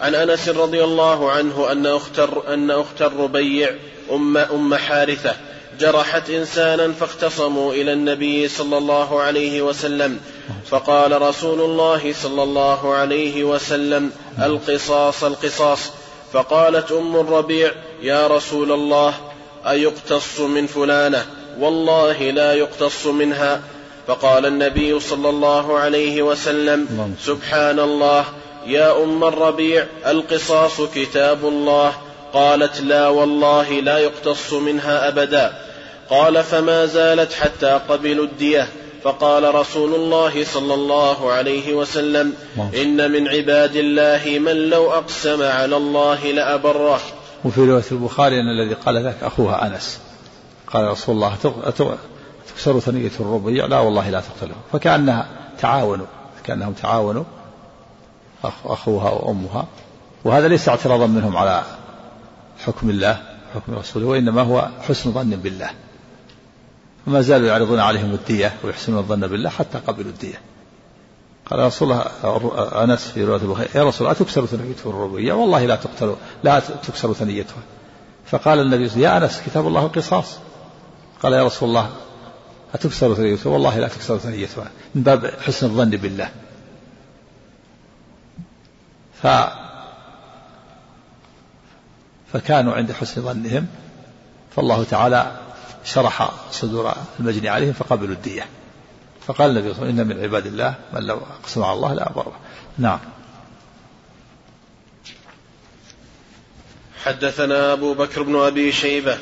[0.01, 3.71] عن أنس رضي الله عنه أن أخت أن أخت الربيع
[4.13, 5.35] أم أم حارثة
[5.81, 10.21] جرحت إنسانا فاختصموا إلى النبي صلى الله عليه وسلم.
[10.71, 14.11] فقال رسول الله صلى الله عليه وسلم
[14.43, 15.91] القصاص القصاص.
[16.33, 19.15] فقالت أم الربيع يا رسول الله
[19.67, 21.27] أيقتص من فلانة؟
[21.61, 23.63] والله لا يقتص منها.
[24.07, 28.25] فقال النبي صلى الله عليه وسلم سبحان الله
[28.67, 31.93] يا أم الربيع القصاص كتاب الله.
[32.33, 35.53] قالت لا والله لا يقتص منها أبدا.
[36.11, 38.69] قال فما زالت حتى قبلوا الدية.
[39.03, 42.33] فقال رسول الله صلى الله عليه وسلم
[42.75, 47.01] إن من عباد الله من لو أقسم على الله لأبره.
[47.45, 49.99] وفي رواية البخاري أن الذي قال ذاك أخوها أنس.
[50.67, 51.37] قال رسول الله
[52.55, 54.55] تكسر ثنية الربيع لا والله لا تقتله.
[54.73, 55.29] فكأنها
[55.61, 56.07] تعاونوا
[56.45, 57.25] كأنهم تعاونوا.
[58.65, 59.67] أخوها وأمها
[60.25, 61.63] وهذا ليس اعتراضا منهم على
[62.67, 63.23] حكم الله
[63.55, 65.71] حكم رسوله وإنما هو حسن ظن بالله.
[67.07, 70.41] وما زالوا يعرضون عليهم الدية ويحسنون الظن بالله حتى قبلوا الدية.
[71.51, 75.77] قال رسول الله أنس في رواية البخاري يا رسول الله أتكسر ثنيته الربوية؟ والله لا
[75.77, 77.63] تقتل لا تكسر ثنيتها
[78.27, 80.39] فقال النبي يا أنس كتاب الله القصاص
[81.23, 81.91] قال يا رسول الله
[82.75, 86.31] أتكسر ثنيتها والله لا تكسر ثنيتها من باب حسن الظن بالله.
[89.23, 89.27] ف
[92.33, 93.67] فكانوا عند حسن ظنهم
[94.57, 95.37] فالله تعالى
[95.85, 98.47] شرح صدور المجني عليهم فقبلوا الدية.
[99.27, 101.95] فقال النبي صلى الله عليه وسلم إن من عباد الله من لو أقسم على الله
[101.95, 102.33] لا أبره
[102.79, 102.99] نعم.
[107.05, 109.19] حدثنا أبو بكر بن أبي شيبة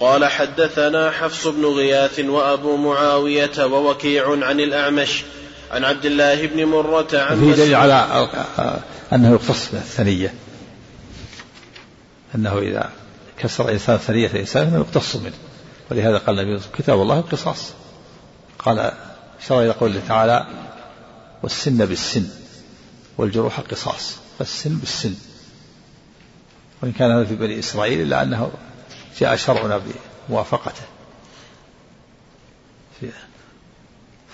[0.00, 5.24] قال حدثنا حفص بن غياث وأبو معاوية ووكيع عن الأعمش
[5.72, 8.28] عن عبد الله بن مرة عن في دليل على
[9.12, 10.34] أنه يختص بالثنية.
[12.34, 12.90] أنه إذا
[13.38, 15.34] كسر إنسان ثنية إنسان فإنه يقتص منه.
[15.90, 17.72] ولهذا قال النبي كتاب الله القصاص
[18.58, 18.92] قال
[19.46, 20.46] شرع إلى قوله تعالى
[21.42, 22.28] والسن بالسن
[23.18, 24.16] والجروح قصاص.
[24.38, 25.14] فالسن بالسن.
[26.82, 28.50] وإن كان هذا في بني إسرائيل إلا أنه
[29.20, 29.80] جاء شرعنا
[30.28, 30.82] بموافقته.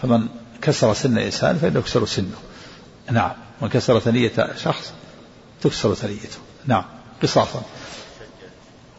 [0.03, 0.29] فمن
[0.69, 2.37] كسر سن إنسان فإنه يكسر سنه.
[3.11, 3.33] نعم.
[3.63, 4.93] من كسر ثنية شخص
[5.61, 6.85] تكسر ثنيته نعم.
[7.23, 7.63] قصاصا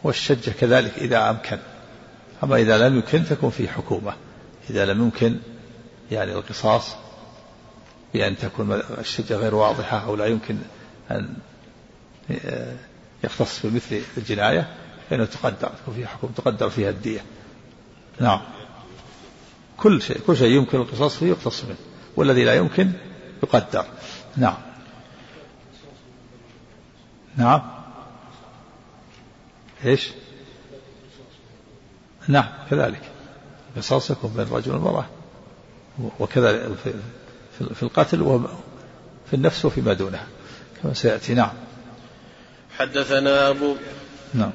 [0.02, 1.58] والشجة كذلك إذا أمكن.
[2.44, 4.14] أما إذا لم يمكن تكون في حكومة.
[4.70, 5.36] إذا لم يمكن
[6.10, 6.88] يعني القصاص
[8.14, 10.56] بأن تكون الشجة غير واضحة أو لا يمكن
[11.10, 11.34] أن
[13.24, 14.68] يختص بمثل الجناية
[15.10, 17.20] فإنه تقدر تكون فيها حكم تقدر فيها الدية.
[18.20, 18.40] نعم.
[19.82, 21.76] كل شيء كل شيء يمكن القصاص فيه يقتص منه
[22.16, 22.92] والذي لا يمكن
[23.42, 23.84] يقدر.
[24.36, 24.56] نعم.
[27.36, 27.62] نعم.
[29.84, 30.10] إيش؟
[32.28, 33.02] نعم كذلك.
[33.76, 35.06] القصاص يكون بين الرجل والمرأة
[36.20, 36.74] وكذا
[37.74, 40.26] في القتل وفي النفس وفيما دونها.
[40.82, 41.34] كما سيأتي.
[41.34, 41.52] نعم.
[42.78, 43.76] حدثنا أبو
[44.34, 44.52] نعم.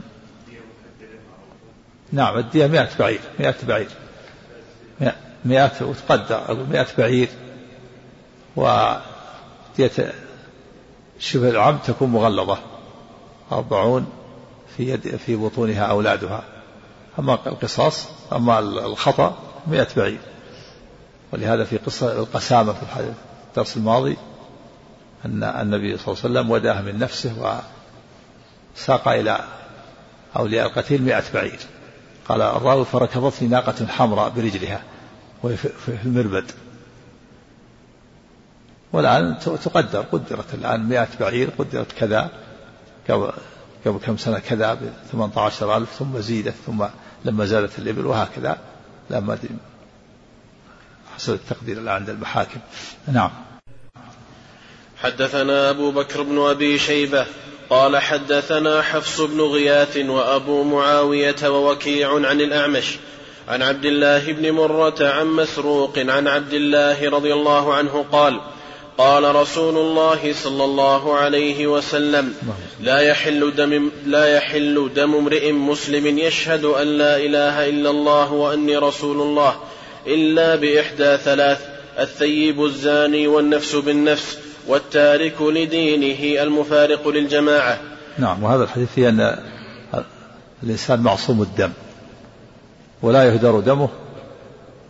[2.12, 3.90] نعم الدية مئة بعير مئة بعير.
[5.46, 7.30] مئة وتقدر مئة بعير
[8.56, 10.14] ودية
[11.20, 12.58] شبه العم تكون مغلظة
[13.52, 14.08] أربعون
[14.78, 16.44] في يد في بطونها أولادها.
[17.20, 20.20] أما القصاص أما الخطأ مئة بعير.
[21.34, 23.14] ولهذا في قصة القسامة في
[23.50, 24.18] الدرس الماضي
[25.26, 27.60] أن النبي صلى الله عليه وسلم وداه من نفسه
[28.76, 29.40] وساق إلى
[30.38, 31.60] أولياء القتيل مئة بعير.
[32.30, 34.84] قال الراوي فركضتني ناقة حمراء برجلها
[35.44, 36.52] وهي في المربد.
[38.94, 42.30] والآن تقدر قدرت الآن مئة بعير قدرت كذا
[43.10, 43.32] قبل
[43.86, 44.80] قبل كم سنة كذا ب
[45.12, 46.86] 18 ألف ثم زيدت ثم
[47.26, 48.58] لما زادت الإبل وهكذا.
[49.10, 49.38] لما
[51.16, 52.60] حسب التقدير الآن عند المحاكم.
[53.08, 53.32] نعم.
[54.98, 57.26] حدثنا أبو بكر بن أبي شيبة
[57.70, 62.86] قال حدثنا حفص بن غياث وأبو معاوية ووكيع عن الأعمش
[63.48, 68.40] عن عبد الله بن مرة عن مسروق عن عبد الله رضي الله عنه قال
[68.98, 72.34] قال رسول الله صلى الله عليه وسلم
[72.82, 78.78] لا يحل دم لا يحل دم امرئ مسلم يشهد أن لا إله إلا الله وأني
[78.78, 79.56] رسول الله
[80.08, 81.60] إلا بإحدى ثلاث
[82.00, 87.80] الثيب الزاني والنفس بالنفس والتارك لدينه المفارق للجماعة.
[88.18, 89.38] نعم وهذا الحديث فيه أن
[90.64, 91.72] الإنسان معصوم الدم
[93.02, 93.90] ولا يهدر دمه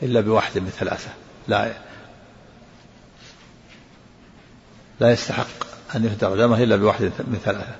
[0.03, 1.09] إلا بواحد من ثلاثة.
[1.47, 1.73] لا
[4.99, 7.75] لا يستحق أن يهدر دمه إلا بواحد من ثلاثة.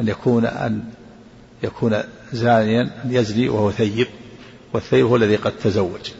[0.00, 0.84] أن يكون أن
[1.62, 2.02] يكون
[2.32, 4.06] زانيا أن يزني وهو ثيب
[4.72, 6.10] والثيب هو الذي قد تزوج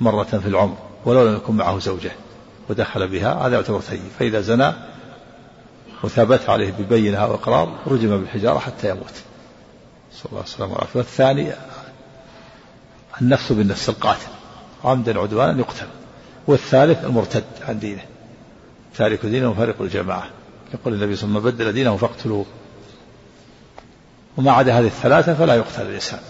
[0.00, 2.10] مرة في العمر ولو لم يكن معه زوجة.
[2.68, 4.72] ودخل بها هذا يعتبر ثيب فإذا زنى
[6.02, 9.14] وثبت عليه ببينها وإقرار رجم بالحجارة حتى يموت.
[10.12, 10.98] صلى الله عليه وسلم والعافية.
[10.98, 11.52] والثاني
[13.20, 14.28] النفس بالنفس القاتل.
[14.84, 15.86] عمدا عدوانا يقتل.
[16.46, 18.02] والثالث المرتد عن دينه.
[18.96, 20.26] تارك دينه وفارق الجماعة.
[20.74, 22.46] يقول النبي صلى الله عليه وسلم بدل دينه فاقتلوه.
[24.36, 26.20] وما عدا هذه الثلاثة فلا يقتل الإنسان.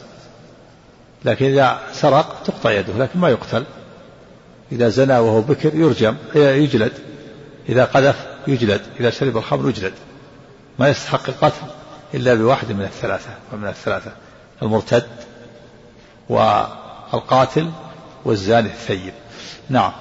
[1.24, 3.64] لكن إذا سرق تقطع يده لكن ما يقتل.
[4.72, 6.92] إذا زنى وهو بكر يرجم يجلد.
[7.68, 9.92] إذا قذف يجلد إذا شرب الخمر يجلد.
[10.78, 11.66] ما يستحق القتل
[12.14, 14.12] إلا بواحد من الثلاثة ومن الثلاثة
[14.62, 15.06] المرتد
[16.28, 17.70] والقاتل
[18.24, 19.12] والزاني الثيب.
[19.70, 19.92] نعم.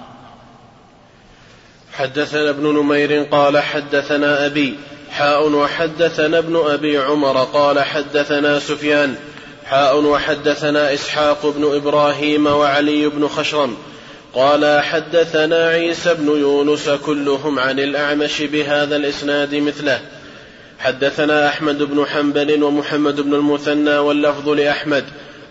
[1.94, 4.76] حدثنا ابن نمير قال حدثنا أبي
[5.12, 9.16] حاء وحدثنا ابن أبي عمر قال حدثنا سفيان
[9.66, 13.78] حاء وحدثنا إسحاق بن إبراهيم وعلي بن خشرم
[14.36, 20.00] قال حدثنا عيسى بن يونس كلهم عن الأعمش بهذا الإسناد مثله.
[20.80, 25.04] حدثنا أحمد بن حنبل ومحمد بن المثنى واللفظ لأحمد.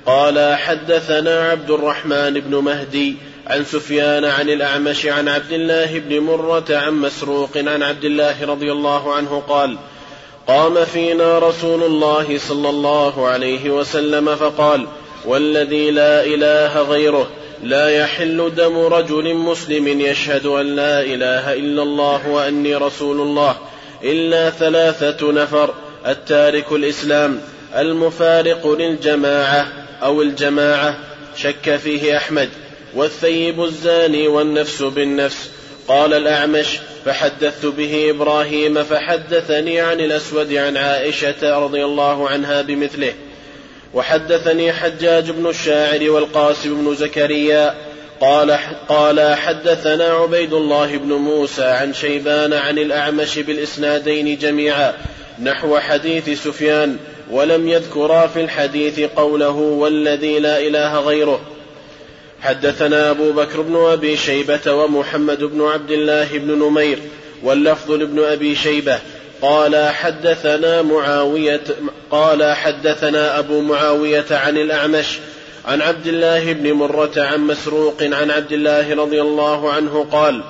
[0.07, 3.17] قال حدثنا عبد الرحمن بن مهدي
[3.47, 8.73] عن سفيان عن الأعمش عن عبد الله بن مرة عن مسروق عن عبد الله رضي
[8.73, 9.77] الله عنه قال
[10.47, 14.87] قام فينا رسول الله صلى الله عليه وسلم فقال
[15.25, 17.29] والذي لا إله غيره
[17.65, 23.57] لا يحل دم رجل مسلم يشهد أن لا إله إلا الله وأني رسول الله
[24.05, 25.75] إلا ثلاثة نفر
[26.07, 27.41] التارك الإسلام
[27.77, 29.67] المفارق للجماعة
[30.03, 30.99] أو الجماعة
[31.37, 32.49] شك فيه أحمد
[32.95, 35.51] والثيب الزاني والنفس بالنفس.
[35.89, 43.13] قال الأعمش فحدثت به إبراهيم فحدثني عن الأسود عن عائشة رضي الله عنها بمثله.
[43.95, 47.75] وحدثني حجاج بن الشاعر والقاسم بن زكريا
[48.21, 54.95] قال قال حدثنا عبيد الله بن موسى عن شيبان عن الأعمش بالإسنادين جميعا
[55.43, 56.97] نحو حديث سفيان
[57.31, 61.41] ولم يذكرا في الحديث قوله والذي لا إله غيره.
[62.41, 66.99] حدثنا أبو بكر بن أبي شيبة ومحمد بن عبد الله بن نمير
[67.43, 68.99] واللفظ لابن أبي شيبة
[69.45, 71.61] قال حدثنا معاوية
[72.11, 75.19] قال حدثنا أبو معاوية عن الأعمش
[75.65, 80.43] عن عبد الله بن مرة عن مسروق عن عبد الله رضي الله عنه قال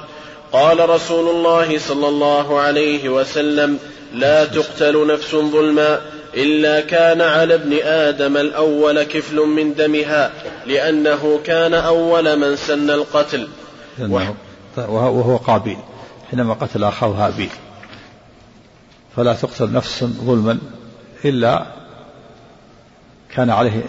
[0.52, 3.78] قال رسول الله صلى الله عليه وسلم
[4.12, 6.00] لا تقتل نفس ظلما
[6.34, 10.30] إلا كان على ابن آدم الأول كفل من دمها
[10.66, 13.48] لأنه كان أول من سن القتل.
[14.76, 15.78] وهو قابيل
[16.30, 17.50] حينما قتل أخاه هابيل.
[19.16, 20.58] فلا تقتل نفس ظلما
[21.24, 21.66] إلا
[23.34, 23.82] كان عليه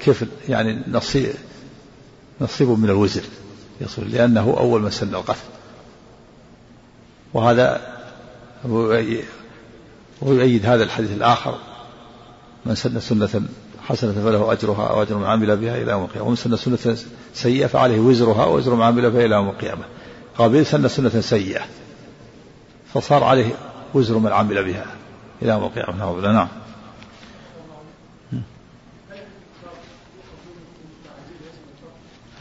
[0.00, 1.34] كفل يعني نصيب
[2.40, 3.22] نصيب من الوزر
[3.80, 5.38] يصل لأنه أول من سن القتل.
[7.34, 7.80] وهذا
[10.22, 11.58] ويؤيد هذا الحديث الآخر
[12.66, 13.42] من سن سنة
[13.88, 16.26] حسنة فله أجرها وأجر من عمل بها إلى يوم القيامة.
[16.26, 16.96] ومن سن سنة
[17.34, 19.84] سيئة فعليه وزرها وأجر من عمل بها إلى يوم القيامة.
[20.38, 21.62] قابيل سن سنة سيئة
[22.94, 23.52] فصار عليه
[23.94, 24.86] وزر من عمل بها
[25.42, 26.32] إلى يوم القيامة.
[26.32, 26.48] نعم.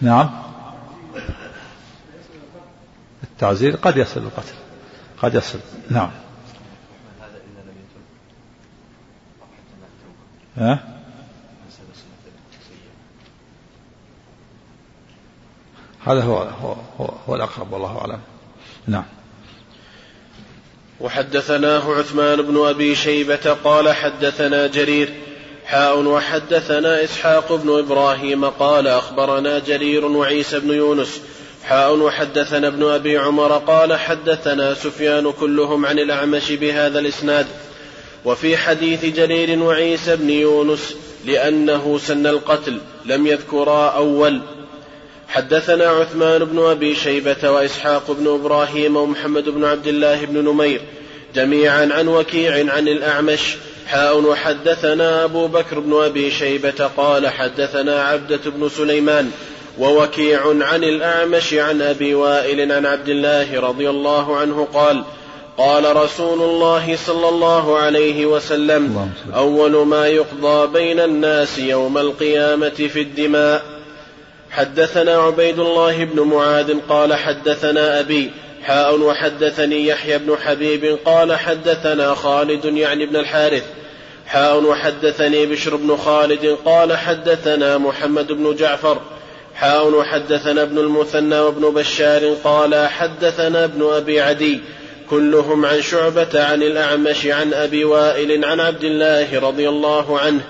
[0.02, 0.30] نعم.
[3.24, 4.54] التعزير قد يصل القتل.
[5.22, 5.60] قد يصل.
[5.90, 6.12] نعم.
[10.58, 10.96] ها؟
[16.08, 18.20] هذا هو هو, هو, هو الأقرب والله أعلم.
[18.88, 19.06] نعم.
[21.00, 25.10] وحدثناه عثمان بن أبي شيبة قال حدثنا جرير
[25.66, 31.22] حاء وحدثنا إسحاق بن إبراهيم قال أخبرنا جرير وعيسى بن يونس
[31.64, 37.48] حاء وحدثنا ابن أبي عمر قال حدثنا سفيان كلهم عن الأعمش بهذا الإسناد
[38.26, 44.42] وفي حديث جرير وعيسى بن يونس لأنه سن القتل لم يذكرا أول
[45.36, 50.82] حدثنا عثمان بن أبي شيبة وإسحاق بن إبراهيم ومحمد بن عبد الله بن نمير
[51.36, 53.56] جميعا عن وكيع عن الأعمش
[53.88, 59.32] حاء وحدثنا أبو بكر بن أبي شيبة قال حدثنا عبدة بن سليمان
[59.80, 65.04] ووكيع عن الأعمش عن أبي وائل عن عبد الله رضي الله عنه قال
[65.58, 73.02] قال رسول الله صلى الله عليه وسلم أول ما يقضى بين الناس يوم القيامة في
[73.02, 73.75] الدماء
[74.56, 78.32] حدثنا عبيد الله بن معاذ قال حدثنا أبي
[78.64, 83.64] حاء وحدثني يحيى بن حبيب قال حدثنا خالد يعني ابن الحارث.
[84.28, 89.02] حاء وحدثني بشر بن خالد قال حدثنا محمد بن جعفر.
[89.56, 94.60] حاء وحدثنا ابن المثنى وابن بشار قال حدثنا ابن أبي عدي
[95.10, 100.42] كلهم عن شعبة عن الأعمش عن أبي وائل عن عبد الله رضي الله عنه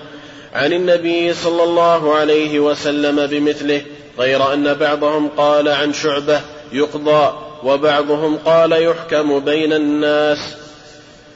[0.54, 3.82] عن النبي صلى الله عليه وسلم بمثله.
[4.18, 6.40] غير أن بعضهم قال عن شعبة
[6.72, 10.38] يقضى وبعضهم قال يحكم بين الناس.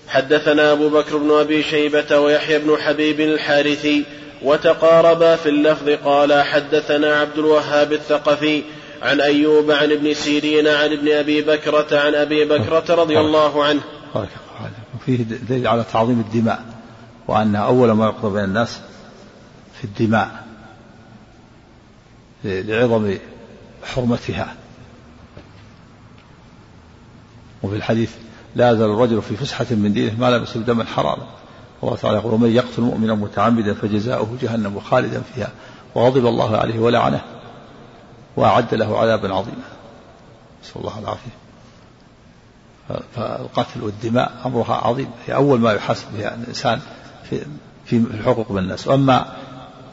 [0.09, 4.05] حدثنا أبو بكر بن أبي شيبة ويحيى بن حبيب الحارثي
[4.43, 8.62] وتقاربا في اللفظ قال حدثنا عبد الوهاب الثقفي
[9.03, 13.81] عن أيوب عن ابن سيرين عن ابن أبي بكرة عن أبي بكرة رضي الله عنه.
[14.97, 16.62] وفيه دليل على تعظيم الدماء
[17.28, 18.81] وأن أول ما يقضى بين الناس
[19.78, 20.49] في الدماء.
[22.45, 23.14] لعظم
[23.84, 24.55] حرمتها.
[27.62, 28.12] وفي الحديث
[28.57, 31.26] لا يزال الرجل في فسحة من دينه ما لم يصب دما حراما
[31.82, 35.51] الله تعالى يقول ومن يقتل مؤمنا متعمدا فجزاؤه جهنم خالدا فيها
[35.95, 37.20] وغضب الله عليه ولعنه
[38.36, 39.62] وأعد له عذابا عظيما.
[40.64, 41.30] نسأل الله العافية.
[43.16, 45.11] فالقتل والدماء أمرها عظيم.
[45.26, 46.80] هي أول ما يحاسب بها الإنسان
[47.30, 47.41] في
[47.84, 49.36] في الحقوق بالناس وأما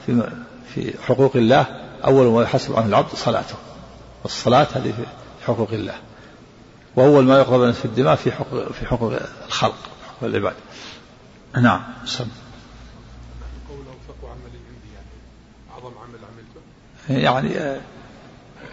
[0.06, 0.30] في
[0.74, 3.56] في حقوق الله أول ما يحاسب عنه العبد صلاته.
[4.24, 5.06] والصلاة هذه في
[5.45, 5.95] حقوق الله.
[6.95, 9.14] وأول ما يقرب الناس في الدماء في حقوق في حقوق
[9.48, 9.76] الخلق
[10.08, 10.54] حقوق العباد.
[11.62, 12.28] نعم سم.
[17.10, 17.52] يعني.
[17.54, 17.80] يعني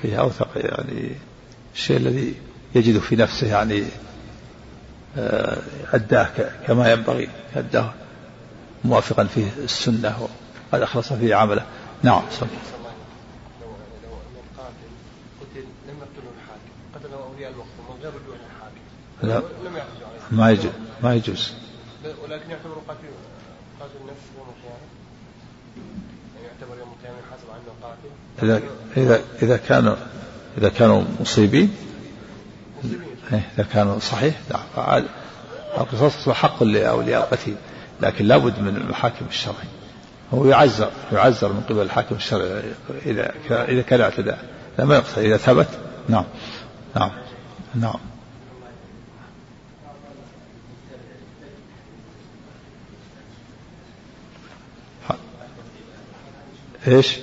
[0.03, 1.11] فيه أوثق يعني
[1.75, 2.35] الشيء الذي
[2.75, 3.85] يجد في نفسه يعني
[5.19, 5.59] آه،
[5.93, 6.31] أداه
[6.67, 7.93] كما ينبغي أداه
[8.85, 10.29] موافقا فيه السنة
[10.73, 11.67] وقد أخلص فيه عمله.
[12.03, 12.47] نعم سم.
[19.25, 19.43] لا.
[20.31, 20.73] ما يجوز.
[21.03, 21.53] ما يجوز.
[22.05, 23.01] ولكن يعتبر قاتل.
[23.81, 24.85] قاتل نفس يوم القيامة.
[26.37, 28.09] يعني يعتبر يوم القيامة يحاسب عنه قاتل
[28.43, 28.63] إذا
[28.97, 29.97] إذا إذا كانوا
[30.59, 31.75] إذا كانوا مصيبين.
[33.33, 35.03] إيه، إذا كانوا صحيح لا.
[35.79, 37.57] القصاص حق لأولياء القتيل.
[38.01, 39.69] لكن لابد من المحاكم الشرعي
[40.35, 42.63] هو يعزر يعزر من قبل الحاكم الشرعي
[43.07, 44.45] إذا إذا كان اعتداء.
[44.79, 45.69] ما يقتل إذا ثبت
[46.09, 46.25] نعم.
[46.97, 47.11] نعم.
[47.75, 48.01] نعم.
[56.87, 57.17] إيش؟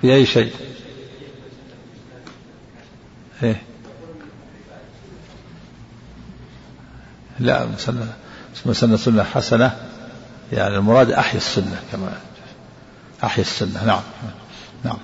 [0.00, 0.52] في أي شيء؟
[3.42, 3.62] إيه.
[7.38, 8.12] لا مسنة
[8.66, 9.76] مسنة سنة حسنة.
[10.52, 12.20] يعني المراد أحيا السنة كما
[13.24, 13.84] أحيا السنة.
[13.84, 14.02] نعم.
[14.84, 14.98] نعم.